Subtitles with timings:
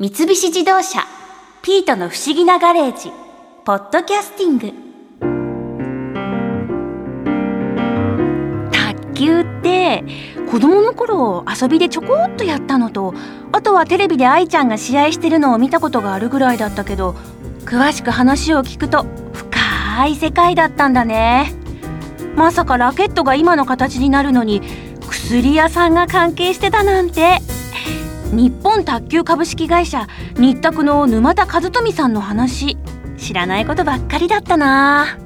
[0.00, 1.00] 三菱自動車
[1.60, 3.10] 「ピートの不思議なガレージ」
[3.66, 4.72] 「ポッドキャスティング」
[8.70, 10.04] 卓球って
[10.48, 13.12] 子供の頃遊びでちょこっとやったのと
[13.50, 17.16] あとはテレビで愛ちゃんが試合してるのを見たことがあるぐらいだったけど
[17.64, 21.52] 詳しく話を聞くと深い世界だったんだね。
[22.36, 24.62] まさかラケットが今の形になるのに
[25.10, 27.47] 薬屋さんが関係してたなんて。
[28.32, 30.06] 日本卓球株式会社
[30.36, 32.76] 日卓の沼田和富さんの話。
[33.16, 35.18] 知らないことばっかりだったな。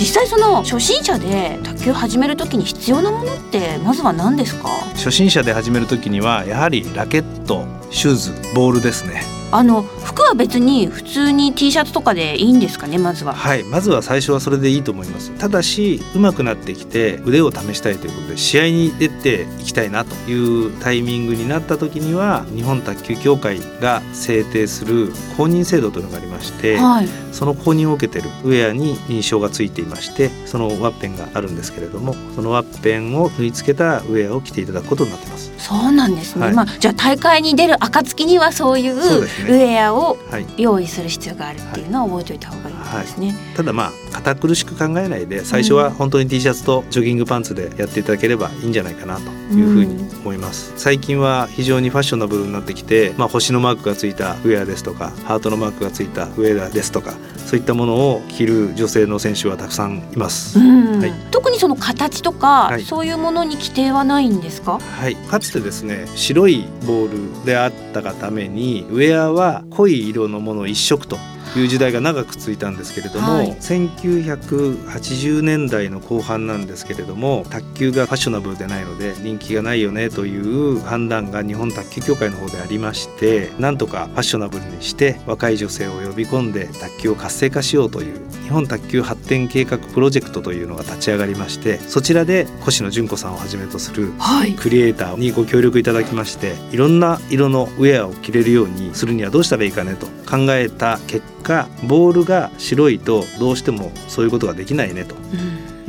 [0.00, 4.68] 実際その初心者で卓球始める時に必要なものってまずは何ですか？
[4.94, 9.22] 初心者で始める時にはやはりラケットシューズボールですね。
[9.50, 13.34] あの服は別に普通に T シャツとかでいいんですかねまずは。
[13.34, 15.30] はいまずは最初はそれでいいと思います。
[15.38, 35.52] ただし上手くなってきて腕を試したいということで試合に出ていきたいなというタイミングになった時には日本卓球協会が制定する公認制度というのがありまして、はい、その公認を受けてるウェアに認証がついていましてそのワッペンがあるんですけれどもそのワッペンを縫い付けたウェアを着ていただくことになってます。
[35.58, 40.16] そうなんですね、はい、まあじゃあ大会に出る暁にはそういうウェアを
[40.56, 57.14] 用意する必要があるっていうのは覚えておいた方がいいですね、はい、ただまあ堅苦しく考えないで最初は本当に T シャツとジョギングパンツでやっていただければいいんじゃないかなというふうに思います、うん、最近は非常にファッショナブルになってきて、まあ、星のマークがついたウェアですとかハートのマークがついたウェアですとか
[57.46, 64.78] そういったものを着る女性の選手はたくさんいます、はい、特にその形とか、はい、そういうものに規定はないんですか？
[64.78, 65.16] はい。
[65.16, 71.16] かつてですね白いボールであったがためにウェアは濃い色のもの一色と
[71.56, 94.10] いう時代が長く続いたんですけれども、はい、1980年代の後半なんですけれども卓球がファッショナブルでないので人気がないよねという判断が日本卓球協会の方でありましてなんとかファッショナブルにして若い女性を呼び込んで卓球を活性化しようという日本卓球発展計画プロジェクトというのが立ち上がりましてそちらで星野純子さんをはじめとする
[94.58, 101.47] クリエイターにご協力いただきまして、い、ろんな色のウェアを着れるようにするにはどうしたらいいかねと考えた結果
[101.84, 105.14] ボールが白いとどうしてもそういうことができないねと。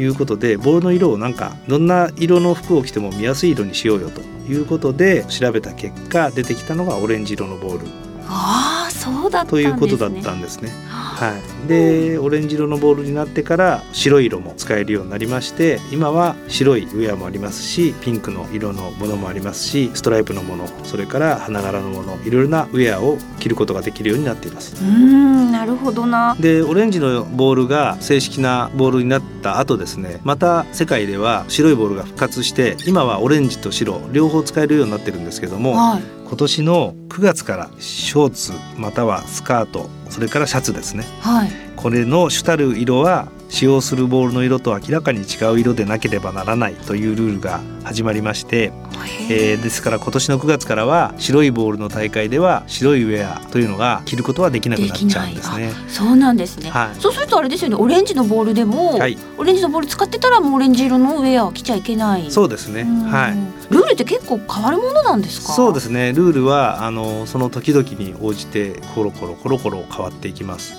[0.01, 7.87] いうことでボールの色をなんかどんな色の服を着ても見やすい色にしようよということで調べた結果出てきたのがオレンジ色のボール。
[8.25, 9.45] ああそうだ。
[9.45, 10.69] ということだったんですね。
[11.19, 48.71] はい、でオレンジ色のボールになってから白い色も使えるようになりまして今は白いウェアもありますしピンクの色のものもありますしストライプのものそれから花柄のものいろいろなウェアを着ることができるようになっていますうんなるほどなでオレンジのボールが正式なボールになった後ですねまた世界では白いボールが復活して今はオレンジと白両方使えるようになってるんですけども、はい、今年の9月からショーツまたはスカートそれからシャツですね、はい、これの主たる色は使用するボールの色と明らかに違う色でなければならないというルールが始まりまして、
[49.29, 55.71] えー、ですから今年の9月からは白いボールの大会では白いウェアというのが着ることはできなくなっちゃうんですね。
[55.87, 57.75] そうなんですね、はい、そうするとあれですよね。
[57.75, 62.29] オレンジのボールでも、はい、オレンジのボール使ってたらもうオレンジ色のウェアを着ちゃいけない。
[62.29, 62.83] そうですね。
[62.83, 63.73] はい。
[63.73, 66.13] ルールって結構変わるものなんですかそうですね。
[66.13, 70.73] ルールはあのその時々に応じてコロコロコロコロ変わっていきます。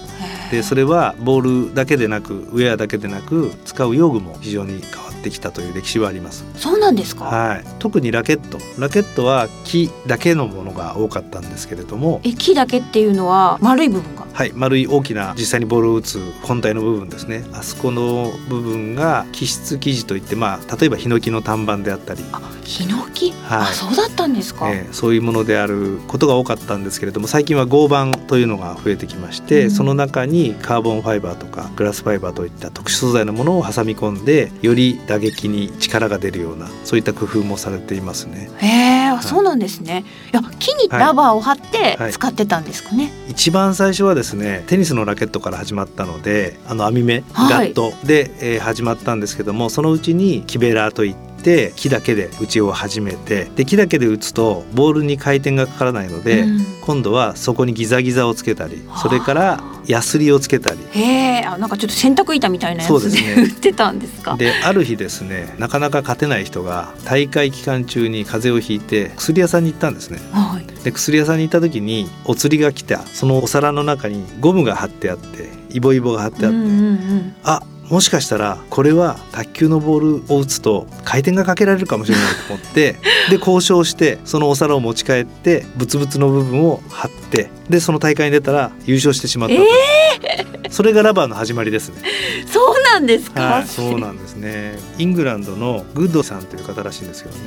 [0.50, 6.44] でそれはボールだけでなくウェアだけでなく使う用具も非常に変わってきたという歴史はあります。
[6.56, 7.24] そうなんですか？
[7.24, 7.64] はい。
[7.78, 8.58] 特にラケット。
[8.78, 14.26] ラケットは木だけのものが多かったんですけれどもえ木だけっていうのは丸い部分が？
[14.32, 14.52] はい。
[14.54, 17.44] 丸い大きな実際にボールを打つ本体の部分ですね。
[17.52, 22.22] あそこの部分が基質生地といってまあ例えばヒノキの単板であったり
[22.64, 38.50] ヒノキ、はい、あそうだったんですか、えー、そういうものであることが多かったんですけれども最近は合板というのが増えてきまして、うん、その中にカーボンファイバーとかグラスファイバーといった特殊素材のものを挟み込んでより打撃に力が出るようなそういった工夫もされていますね。
[38.58, 40.04] へえ、はい、そうなんですね。
[40.32, 60.78] いや木にラバーを貼って使ってたんですかね、はいはい、一番最初はですねテニスのラケットから始まったのであの網目ガットで、えー、始まったんですけどもそのうちにキベラーといってって木だけで打ちを始めてで木だけで打つとボールに回転がかからないので、うん、今度はそこにギザギザをつけたりそれからヤスリをつけたり。
[60.92, 61.00] へ
[61.38, 64.36] えなんかちょっと洗濯板みたいなやつで、ね、売ってたんですか？
[64.36, 73.00] である日ですねなかなか勝てない人が大会期間中に風邪をひいて薬屋さんに行ったんですね、はい、で薬屋さんに行った時にお釣りが来た。
[73.06, 82.96] そのお皿の中にゴムが貼ってあってイボイボが貼ってあって、うんうんうん、あもしかしたらこれは卓球のボールを打つと回転がかけられるかもしれないと思って
[83.30, 92.02] で交渉してそのお皿を持ち帰ってブツブツの部分を貼ってでその大会に出たら優勝してしまったと、えー、それがラバーの始まりですね。
[92.46, 94.78] そうなんですか、はい、そうなんですね。
[94.98, 97.42] イングランドのグッドさんという方らしいんですけどね。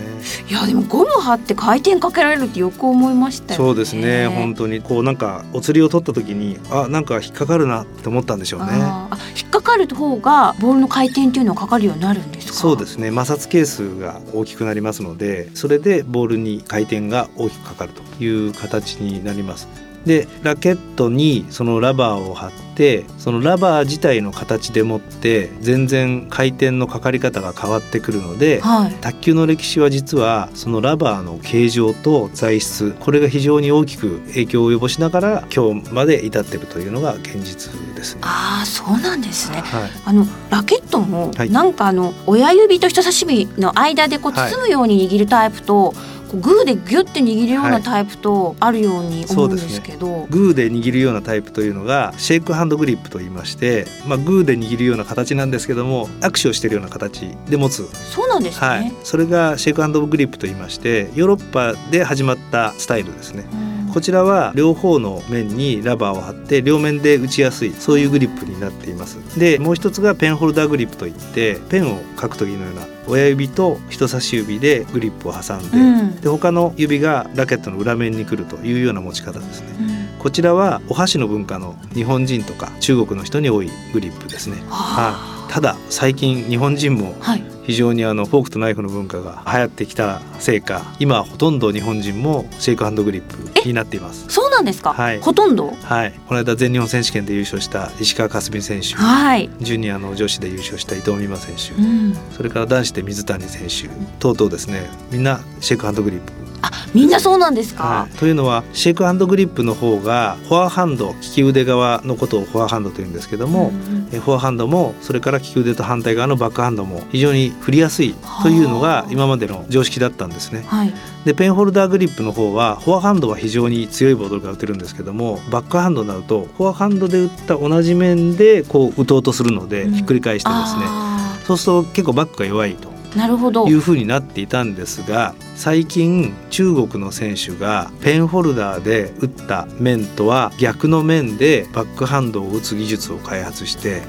[0.50, 4.28] いやでもゴム貼って回転かけられるってよく思いましたそうですね。
[4.28, 8.68] 本当にこうなんかお釣りを取った時にあなんか引っかかるなって思ったんでしょうね。
[8.72, 9.10] あ
[9.40, 12.54] 引っかかる方がボールの回転っていうのはかかるようになるんですか？
[12.54, 13.10] そうですね。
[13.10, 19.68] 摩擦係数が大きくなりますのでそれでボールに回転が大きくかかるという形になります
[20.06, 38.22] でラケットにそのラバーを貼ってそのラバー自体の形でもって全然回転のかかり方が変わってくるので、はい、卓球の歴史は実はそのラバーの形状と材質これが非常に大きく影響を及ぼしながら今日まで至っているというのが現実ですね。
[38.24, 39.62] ああそうなんですね。
[39.62, 45.96] はい、あのラケットもなんかあの親指と人差し指の間でこう包むように握るタイプと、はい
[46.34, 57.88] グーでギュッて握るようなタイプとあるように思うんですけど、はいね、グーで握るようなタイプというのがシェイクハンドグリップと言いまして、まあ、グーで握るような形なんですけども握手をしているような形で持つ。
[57.94, 63.46] そうなんですね、はい、それがシェイクハンドグリップと言いましてヨーロッパで始まったスタイルですね。
[63.94, 69.18] こちらは両方の面にラバーを貼って両面で打ちやすいそういうグリップになっています。
[69.40, 79.68] でもう一つがペンホルダーグリップといってペンを書く時のような親指と人差し指でグリップを挟んでうん、で他の指がラケットの裏面に来るというような持ち方ですね、
[80.16, 87.16] うん、こちらはお箸の文化の日本人とか中国の人に多いグリップですね、はい、ただ最近日本人も
[87.64, 94.26] 非常にあのフォークとナイフの文化が流行ってきたせいか今ほとんど日本人もシェイクハンドグリップになっています。
[94.30, 95.72] そうなんですか、はい、ほとんど？
[95.82, 96.14] はい。
[96.28, 103.90] この間全日本選手権で優勝した石川佳純選手、はい、ジュニアの女子で優勝した伊藤美誠選手、うん、それから男子で水谷選手。
[104.20, 106.32] 等々ですねみんなシェイクハンドグリップ
[106.64, 120.64] あみんなそうなんですか、はい、というのはシェイクハンドグリップの方がフォアハンド利き腕側のことをフォアハンドというんですけども、うん、フォアハンドもそれから利き腕と反対側のバックハンドも非常に振りやすいというのが今までの常識だったんですね。
[120.68, 120.94] はい、
[121.26, 131.14] でペンホルダーグリップの方はフォアハンドは非常に強いボールが打てるんですけどもバックハンドになるとフォアハンドで打った同じ面でこう打とうとするので、ひっくり返してですね。
[131.46, 133.68] そうすると結構バックが弱いとなるほど。
[133.68, 144.02] いうふうになっていたんですが最近中国の選手がペンホルダーで打った面とは逆の面でバックハンドを打つ技術を開発して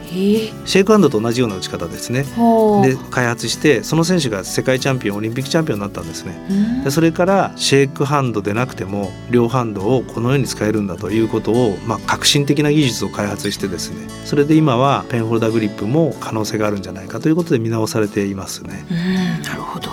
[0.64, 2.24] シェイクハンドと同じような打ち方ですね。
[2.82, 6.82] で開発してその選手が世界チャンピオンオリンピックチャンピオンになったんですね。
[6.84, 14.08] でそれからシェイクハンドでなくても両ハンドをこのように使えるんだということを、まあ、革新的な技術を開発してですね。
[14.24, 18.84] それで今はペンホルダーグリップも可能性があるんじゃないかということで見直されていますね。
[18.94, 19.91] なるほど。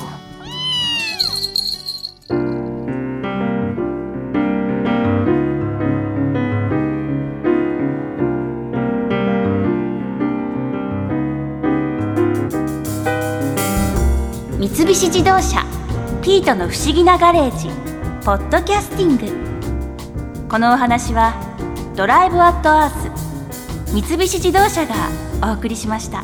[14.59, 15.65] 三菱自動車
[16.21, 17.69] ピートの不思議なガレージ
[18.23, 20.47] ポッドキャスティング。
[20.47, 21.33] このお話は
[21.95, 23.15] ドライブアットアー
[23.87, 24.93] ス三菱自動車が
[25.49, 26.23] お送りしました。